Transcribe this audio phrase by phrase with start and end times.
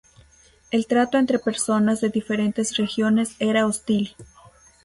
[0.71, 4.15] El trato entre personas de diferentes regiones era hostil.